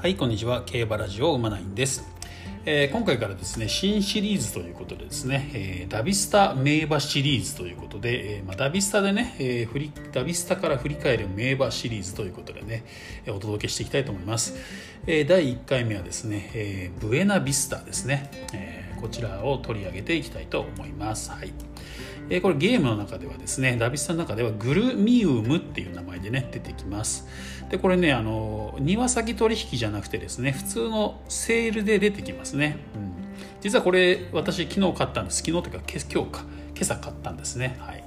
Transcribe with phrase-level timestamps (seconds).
[0.00, 0.62] はい、こんにちは。
[0.64, 2.04] 競馬ラジオ馬ナインです。
[2.64, 12.84] えー今回からですね、新シリーズということでですね、えーダビスタ名馬シリーズということで、えーまあ、ダビスタでね、えー振りダビスタから振り返る名馬シリーズということでね、
[13.26, 14.54] えお届けしていきたいと思います。
[15.08, 21.30] えー第1回目はですね、えーブエナビスタですね、えーこちらを取り上げていきたいと思います。
[21.30, 21.52] はい。
[22.30, 27.26] えこれゲームの中ではですねダビスタの中ではグルミウムっていう名前でね出てきます。
[27.70, 33.12] でこれねあの庭先取引じゃなくてですね普通のセールで出てきますね、うん、
[33.60, 35.38] 実はこれ私昨日買ったんです。
[35.38, 36.44] 昨日というか今日か。
[36.78, 37.76] 今朝買ったんですね。
[37.80, 38.04] はい。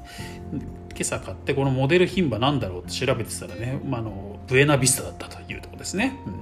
[0.53, 6.40] 今朝買ってこのモデル牝馬なんだろうって調べてたらね、まあ、のブエナビスタだったというところですね、うん。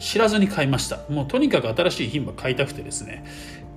[0.00, 1.00] 知らずに買いました。
[1.08, 3.24] もうとにかく新しい牝馬買いたくてですね。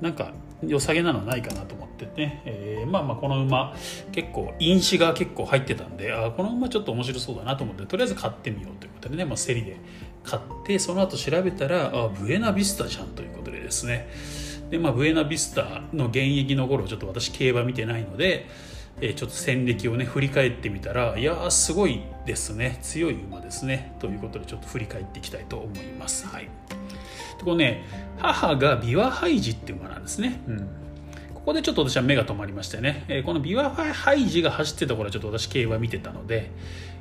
[0.02, 0.34] なんか
[0.66, 3.76] 良さげなのはないかなと思ってね、えーまあまあこの馬
[4.12, 9.78] 結構因子が結構入ってたんであこの馬ちょっと面白そうだなと思ってとりあえず買ってみようということでね、まあ、競りで
[10.24, 14.10] 買ってその後調べたらあブエナビスタじゃんということでですね。
[14.70, 18.48] で、まあ、ブエナビスタの現役の頃ちょっと私競馬見てないので
[19.02, 22.80] えちょっと戦歴をね振り返ってみたらいやーすごいですね。
[22.82, 23.96] 強い馬ですね。
[24.00, 26.28] ということでちょっと振り返っていきたいと思います。
[26.28, 26.44] はい。
[27.38, 27.84] でこのね
[28.18, 30.42] 母がビワハイジっていう馬なんですね。
[30.48, 30.68] うん。
[31.34, 36.52] ここでちょっと私は目が止まりましてね、えこのビワハイジが走ってた頃はちょっと私競馬見てたので、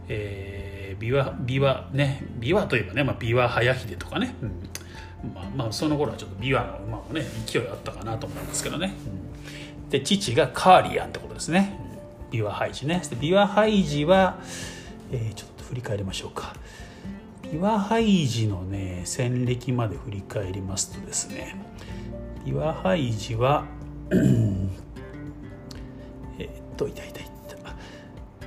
[0.08, 5.32] えー、ビワビワねビワといえばね、まあ、ビワ早秀とかね、うん。
[5.32, 8.94] まあ、まあその頃はちょっとビワの馬もね勢いあったかなと思うんですけどね、
[9.84, 9.90] うん。
[9.90, 11.78] で父がカーリアンってことですね、
[12.32, 13.02] ビワハイジね。
[13.20, 14.38] ビワハイジは、
[15.12, 16.54] えーちょっと振り返りましょうか。
[17.52, 21.54] ビワハイジのね戦歴まで振り返りますとですね。
[22.46, 23.66] ビワハイジは
[26.38, 27.24] えっといたいたい。
[27.24, 27.30] た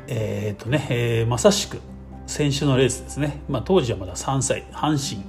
[0.08, 1.80] えーっとね、えーまさしく
[2.26, 5.24] 先週のレースですね、まあ、当時はまだ3歳阪神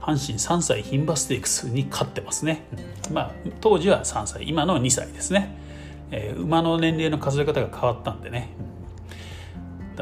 [0.00, 2.62] 阪神3歳牝馬ステークスに勝ってますね、
[3.12, 5.56] まあ、当時は3歳今の2歳ですね、
[6.10, 8.50] えー馬の年齢の数え方が変わったんでね、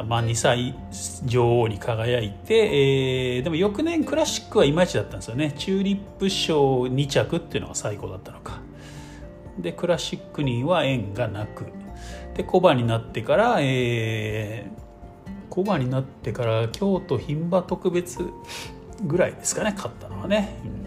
[0.06, 0.74] まあ2歳
[1.24, 5.52] 女王に輝いて、えーでも翌年クラシックはいまいちだったんですよね。
[5.56, 8.60] チューリップ賞2着っていうのが最高だったのか。
[9.58, 11.64] でクラシックには縁がなく。
[12.34, 14.86] でコバになってから、えー
[15.48, 18.18] コバになってから京都牝馬特別
[19.06, 19.72] ぐらいですかね。
[19.74, 20.85] 勝ったのはね、うん。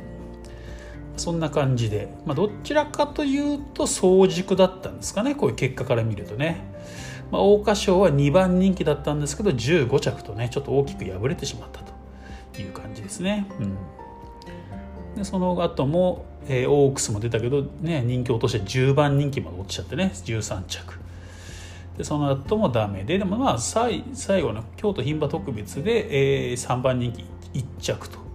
[1.19, 5.35] そんな感じで、まあ、どちらかというと早熟だったんですかね。
[5.35, 6.63] こういう結果から見るとね、
[7.31, 15.15] まあ、桜花賞は2番人気だったんですけど15着とねちょっと大きく敗れてしまったという感じですね、うん。
[15.15, 20.99] でその後も、えーオークスも出たけど、ね、人気落として10番人気まで落ちちゃってね13着。
[21.97, 27.25] でその後もダメででもまあ最最後の京都牝馬特別で、えー3番人気
[27.59, 28.28] 1着と。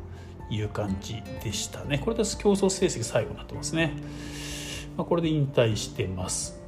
[0.50, 1.98] いう感じでしたね。
[1.98, 3.94] これで競争成績最後になってますね、
[4.96, 6.60] まあ、これで引退してます。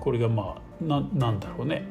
[0.00, 1.84] これがまあななんだろうね。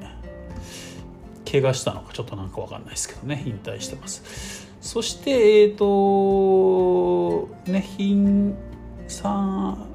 [1.50, 3.44] 怪我したのかちょっとなんか分かんないですけどね。
[3.46, 4.68] 引退してます。
[4.82, 8.56] そしてえっ、とね品
[9.08, 9.88] 産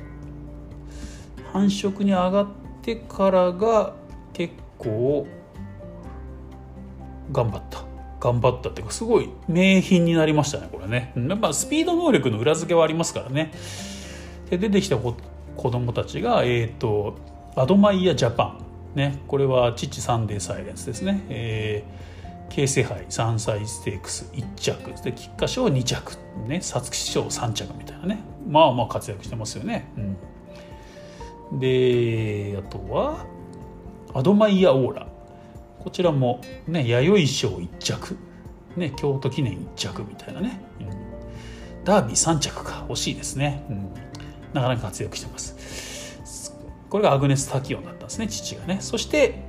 [1.53, 2.49] 繁殖に上がっ
[2.83, 3.95] てからが
[4.33, 5.27] 結構
[7.33, 7.70] 頑張った。
[8.21, 11.13] 頑張ったっていうかすごい名品になりましたねこれね。
[11.17, 13.53] やっぱスピード能力の裏付けはありますからね。
[14.51, 15.17] で出てきた子
[15.57, 17.17] 子供たちがえっ、と
[17.57, 18.67] アドマイヤジャパン。
[18.95, 21.25] ねこれは父サンデーサイレンスですね。
[21.29, 22.11] えー
[22.51, 25.03] 京成杯3歳ステークス1着。
[25.05, 26.19] で菊花賞2着。
[26.49, 28.25] ね皐月賞3着みたいなね。
[28.47, 29.89] まあまあ活躍してますよね、
[31.53, 33.25] うん、であとは
[34.13, 35.07] アドマイヤオーラ。
[35.81, 38.17] こちらもね弥生賞1着。
[38.77, 41.85] ね京都記念1着みたいなね、うん。
[41.85, 42.87] ダービー3着か。
[42.89, 43.91] 惜しいですね、うん。
[44.53, 46.55] なかなか活躍してます。
[46.89, 48.79] これがアグネス・タキオンだったんですね父がね。
[48.81, 49.43] そして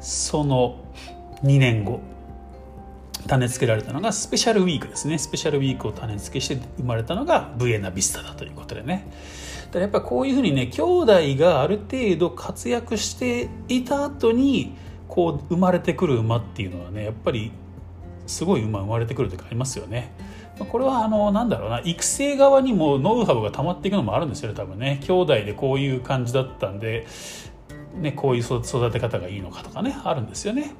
[0.00, 0.84] その
[1.44, 2.00] 2年後
[3.26, 5.18] 種付けられたのがスペシャルウィークですね。
[5.18, 9.06] スペシャルウィークを種付けして生まれたのがブエナビスタだということでね。
[9.66, 11.06] だからやっぱこういうふうにね兄弟
[11.36, 14.76] がある程度活躍していた後に
[15.12, 17.52] こう生まれてくる馬っていうのはねやっぱり
[18.26, 20.10] すごい馬生まれてくる時ありますよね。
[20.58, 27.06] これはあのなんだろうな育成側にもノウハウが溜まっていくのもあるんですよね多分ね兄弟でこういう感じだったんで、
[27.94, 30.72] ね、こういう育て方がいいのかとかねあるんですよね。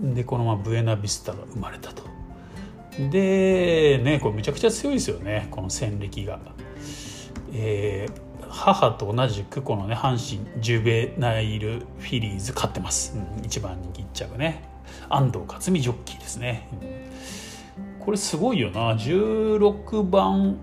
[0.00, 2.04] うん、でこのままブエナビスタが生まれたと。
[3.10, 6.38] でねこれめちゃくちゃ強いですよねこの戦歴が。
[7.52, 14.62] えー母と同じくこのね阪神ジュベナイルフィリーズ勝ってます、うん、一番人気1着ね。
[15.10, 16.68] 安藤克美ジョッキーですね、
[18.00, 18.94] これすごいよな。
[18.94, 20.56] 16番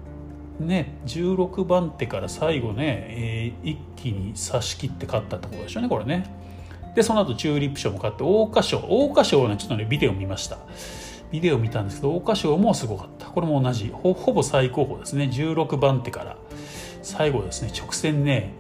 [0.60, 6.26] ね16番手から最後ね、えー、一気に差し切って勝ったってことでしょうねこれね。
[6.96, 8.80] でその後チューリップ賞も勝って桜花賞。
[8.82, 10.58] 桜花賞はねちょっとねビデオ見ました。
[11.32, 13.28] ビデオ見たんですけど桜花賞もすごかった。
[13.28, 15.26] これも同じほぼ最高峰ですね。
[15.26, 16.38] 16番手から。
[17.06, 18.52] 最後ですね直線ね、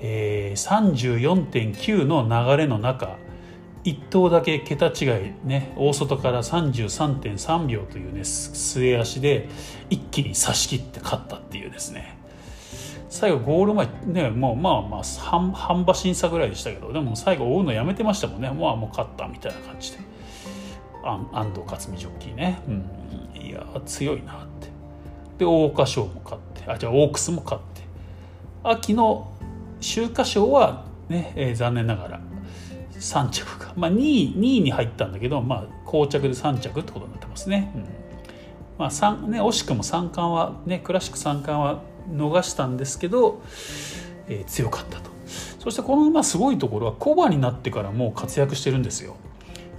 [0.00, 3.16] えー、34.9の流れの中
[3.84, 9.48] 1頭だけ桁違いね大外から33.3秒というね末足で
[9.88, 12.18] 一気に差し切って勝ったっていうですね。
[13.08, 18.50] 最後ゴール前ねもうまあまあ半半馬審査ぐらいでしたけどでも最後追うのやめてましたもんね。
[18.50, 19.98] もうもう勝ったみたいな感じで。
[21.04, 24.68] 安藤克美ジョッキーね、うん、いや強いなって。
[25.38, 26.70] で桜花賞も勝って。
[26.70, 27.82] あじゃあオークスも勝って。
[28.62, 29.32] 秋の
[29.80, 32.20] 秋華賞はね、えー、残念ながら
[32.98, 37.72] 3着か、まあ、2, 位2位に入ったんだけど、まあ、膠着で3着ってことになってますね。
[37.74, 37.82] うん。
[38.78, 43.42] まあね、惜しくも三冠は、ね、クラシック三冠は逃したんですけど、
[44.28, 45.10] えー、強かったと。
[45.58, 49.16] そしてこの馬すごいところはコバになってからもう活躍してるんですよ。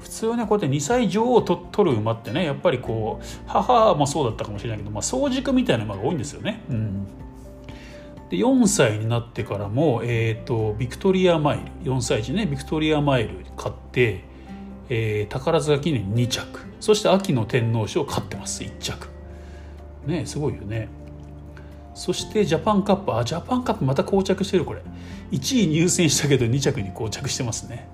[0.10, 7.06] 普通ねこうやって2歳女王を取る馬ってねやっぱりこう母もそうだったかもしれないけど、まあ、早熟みたいな馬が多いんですよね、うん、
[8.30, 11.92] で4歳になってからも、えーと、ビクトリアマイル。
[11.92, 14.24] 4歳児ねビクトリアマイル買って、
[14.90, 16.60] えー、宝塚記念2着。
[16.80, 19.08] そして秋の天皇賞勝ってます1着。
[20.08, 20.90] ねすごいよね。
[21.94, 23.16] そしてジャパンカップ。
[23.16, 24.82] あジャパンカップまた膠着してるこれ。
[25.32, 27.88] 1位入選したけど2着に膠着してますね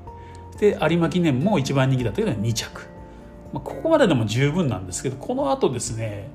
[0.59, 2.87] で有馬記念も一番人気だったけど2着、
[3.53, 6.29] まあ、ここまででも十分なんですけどこのあとですね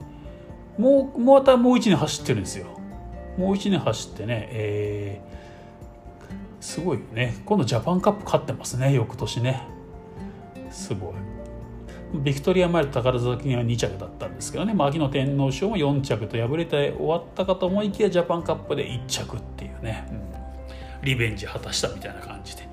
[0.78, 2.66] もうまたもう1年走ってるんですよ。
[3.36, 7.34] もう1年走ってねえー、すごいよね。
[7.44, 9.62] 今度ジャパンカップ勝ってますね翌年ね。
[10.70, 11.14] すごい。
[12.14, 22.68] ビクトリアマイル宝塚には2着だったんですけどね、まあ、秋の天皇賞も4着と敗れて終わったかと思いきやジャパンカップで1着っていうね、うん、リベンジ果たしたみたいな感じで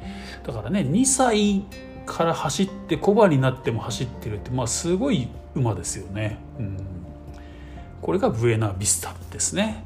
[0.48, 1.66] だからね2歳
[2.06, 6.78] から走って小馬になっても走ってるって、まあ、すごい馬ですよね、うん、
[8.02, 9.84] これがブエナビスタですね。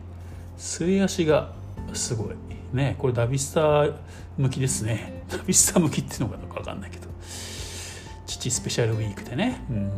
[0.58, 1.52] 末足が
[1.94, 2.36] すごい。
[2.74, 3.88] ねこれダビスタ
[4.38, 5.24] 向きですね。
[5.30, 7.08] ダビスタ向きっていうのかどうか分かんないけど。
[8.28, 9.92] 父スペシャルウィークでね、うん、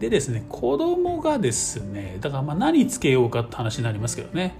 [0.00, 4.56] でですね子供がですねだからまあ何つけようかって話になりますけどね。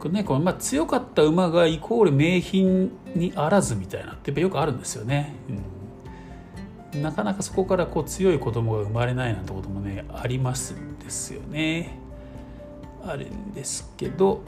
[0.00, 5.36] これねこれまあ強かった馬がイコール名品にあらずみたいなってよくあるんですよね、
[6.94, 11.96] うん、なかなかそこからこう強い子供が生まれないなんてこともねありますんですよね。
[13.04, 14.42] あるんですけど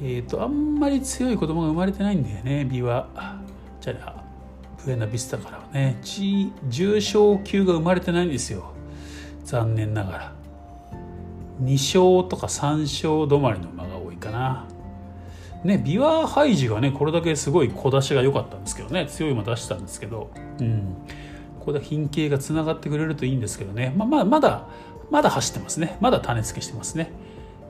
[0.00, 3.38] えっ、ー、とあんまり強い子供が生まれてないんだよね美は。
[3.82, 4.24] じゃあ
[4.82, 5.98] ブエナビスタからはね。
[6.02, 8.77] 重症級が生まれてないんですよ。
[9.48, 10.32] 残念ながら。
[11.62, 14.66] 2勝とか3勝止まりの馬が多いかな。
[15.64, 19.06] ねビワハイジがねこれだけすごい小出しが良かったんですけどね。
[19.06, 20.30] 強い馬出したんですけど。
[20.60, 20.96] うん。
[21.60, 24.68] ここで品形がつながってくれるといいんですけどね、まあ、まだまだ
[25.10, 25.96] まだ走ってますね。
[26.00, 27.10] まだ種付けしてますね。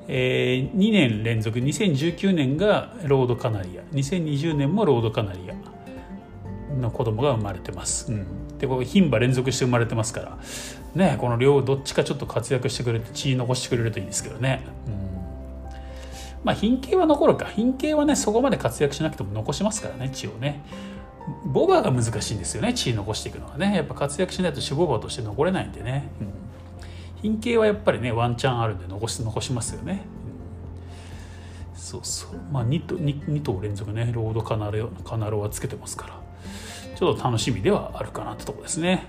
[0.09, 1.61] えー、2年連続。
[1.61, 3.83] 2019年がロードカナリア。
[3.95, 5.55] 2020年もロードカナリア
[6.81, 8.12] の子供が生まれてます。
[8.12, 10.38] うん、でこれ牝馬連続して生まれてますから。
[10.99, 14.67] ねこの両どっちかちょっと活躍してくれて血残してくれるといいんですけどね。
[14.87, 14.93] うん。
[16.45, 17.47] まあ品系は残るか。
[17.47, 20.62] 品系はねそこまで活躍しなくても残しますからね血をね。
[21.45, 23.76] ボバが難しいんですよね血残していくのはね。
[23.76, 26.28] やっぱ活躍しないと脂肪馬として残れないんでね、うん、
[27.23, 30.05] 品系はやっぱりねワンチャンあるんで残し残しますよね、
[31.75, 32.31] うん、そうそう。
[32.50, 36.21] まあ 2, と 2, 2頭連続ねロードカナロカナロはつけてますから。
[36.97, 39.05] ちょっと楽しみではあるかなってとこですね。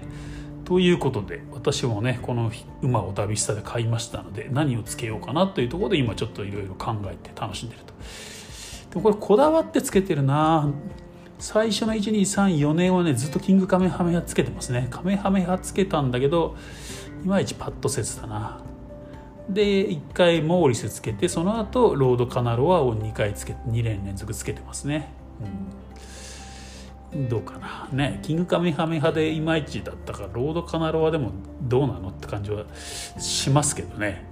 [0.69, 2.51] ということで私もねこの
[2.83, 7.93] 馬をダビスタで買いましたので何をつけようかなというところで今ちょっといろいろ考えて楽しんでると。
[8.91, 10.71] でもこれこだわってつけてるな。
[11.39, 14.87] 最初の1234年はねずっとキングカメハメハつけてますね。
[14.91, 16.55] カメハメハつけたんだけど
[17.23, 18.61] いまいちパッとせずだな。
[19.49, 25.11] で1回モーリスつけてその後ロードカナロアを2回つけて2連連続つけてますね、
[25.41, 25.88] うん。
[27.29, 27.89] どうかな。
[27.91, 32.65] ねキングカミハミハでいまいちだったからロードカナロアでもどうなのって感じは
[33.19, 34.27] しますけどね、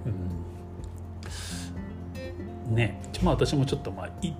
[2.68, 4.32] うん、ねまあ私もちょっとまあ1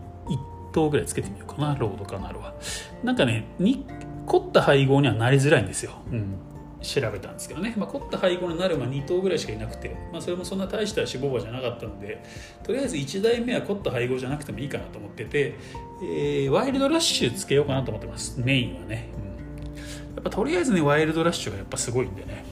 [0.72, 2.54] 頭ぐらいつけてみようかなロードカナロア
[3.02, 3.84] なんかねに
[4.26, 6.36] 凝った配合にはなりづらいんですよ、うん、
[6.82, 12.22] 調べたんですけどね、まあ、凝った配合になる馬2頭ぐらいしかいなくて、まあ、それもそんな大した脂肪馬じゃなかったので
[12.62, 15.54] とりあえず1台目は凝った配合じゃなくてもいいかなと思ってて、
[16.02, 18.40] えー、ワイルドラッシュつけようかなと思ってます。
[18.40, 19.76] メインはね、うん。
[19.76, 22.44] やっぱとりあえずねワイルドラッシュがやっぱすごいんでね。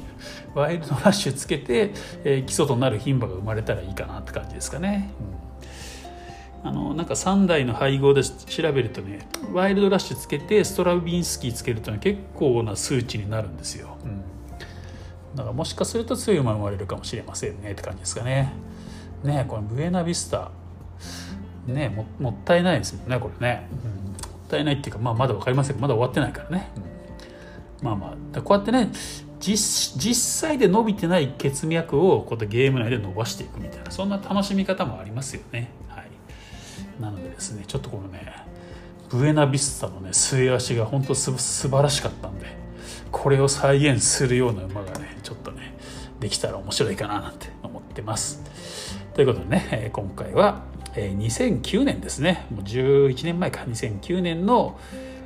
[0.54, 1.92] ワイルドラッシュつけて、
[2.24, 5.10] えー、基礎となる牝馬が生まれたらいいかなって感じですかね。
[5.20, 5.45] うん、
[6.66, 13.96] あのなんか3台の配合で調べるとねワイルドラッシュつけてストラビンスキーつけるとね結構な数値になるんですよ。
[14.04, 18.52] うん、だからもしかすると強い馬生まれるかもしれませんねって感じですかね。
[19.22, 20.50] ねこのブエナビスタ。
[21.66, 26.70] ねももったいないですもんねこれね、うん、もったいないっていうか、まあ、まだ分かりませんけどまだ終わってないからね、
[27.80, 28.92] うん、まあまあこうやってね
[29.40, 30.14] 実実
[30.48, 35.70] 際で伸びてない血脈をこうやってゲーム内で伸ばしていくみたいなそんな楽しみ方もありますよね。
[35.88, 36.10] はい、
[37.00, 38.32] なのでですねちょっとこのね
[39.08, 42.46] ブエナビスタのね末足が本当す素晴らしかったんで
[43.12, 45.74] これを再現するような馬がねちょっとね
[46.20, 48.42] できたら面白いかななんて思ってます。
[49.14, 50.62] ということでね今回は
[50.94, 52.46] 2009年ですね。
[52.50, 53.60] もう11年前か。
[53.60, 54.78] 2009年の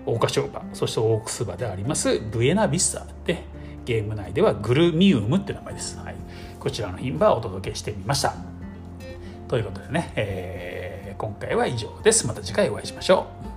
[0.04, 3.44] 桜花賞馬そしてオークス馬でありますブエナビスタで
[3.84, 6.14] ゲーム内ではグルミウムって名前です、はい、
[6.58, 8.34] こちらの牝馬をお届けしてみました。
[9.48, 10.69] ということでね、えー、
[11.20, 12.26] 今回は以上です。
[12.26, 13.50] また次回お会いしましょう。